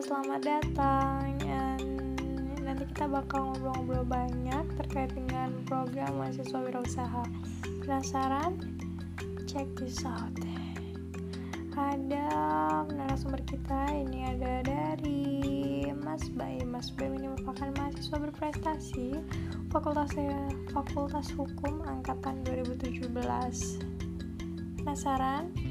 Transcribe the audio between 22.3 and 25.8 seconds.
2017 penasaran?